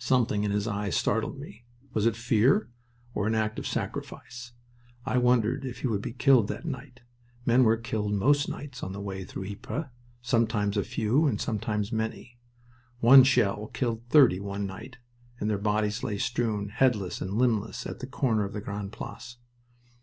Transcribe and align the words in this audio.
Something 0.00 0.44
in 0.44 0.50
his 0.50 0.68
eyes 0.68 0.94
startled 0.94 1.38
me. 1.38 1.64
Was 1.94 2.04
it 2.04 2.14
fear, 2.14 2.68
or 3.14 3.26
an 3.26 3.34
act 3.34 3.58
of 3.58 3.66
sacrifice? 3.66 4.52
I 5.06 5.16
wondered 5.16 5.64
if 5.64 5.78
he 5.78 5.86
would 5.86 6.02
be 6.02 6.12
killed 6.12 6.48
that 6.48 6.66
night. 6.66 7.00
Men 7.46 7.64
were 7.64 7.78
killed 7.78 8.12
most 8.12 8.50
nights 8.50 8.82
on 8.82 8.92
the 8.92 9.00
way 9.00 9.24
through 9.24 9.46
Ypres, 9.46 9.86
sometimes 10.20 10.76
a 10.76 10.84
few 10.84 11.26
and 11.26 11.40
sometimes 11.40 11.90
many. 11.90 12.36
One 13.00 13.24
shell 13.24 13.68
killed 13.68 14.02
thirty 14.10 14.40
one 14.40 14.66
night, 14.66 14.98
and 15.40 15.48
their 15.48 15.56
bodies 15.56 16.02
lay 16.04 16.18
strewn, 16.18 16.68
headless 16.68 17.22
and 17.22 17.32
limbless, 17.38 17.86
at 17.86 18.00
the 18.00 18.06
corner 18.06 18.44
of 18.44 18.52
the 18.52 18.60
Grande 18.60 18.92
Place. 18.92 19.38